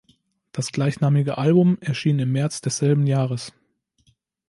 [0.51, 3.53] Das gleichnamige Album erschien im März desselben Jahres.